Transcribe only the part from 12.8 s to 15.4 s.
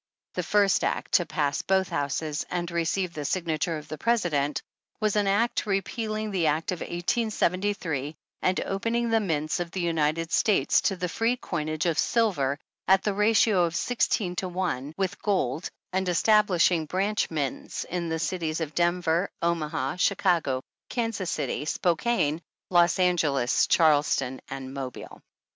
at the ratio of six teen to one, with